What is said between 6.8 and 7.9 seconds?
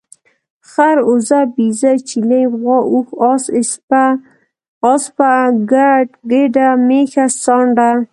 ميښه، سانډه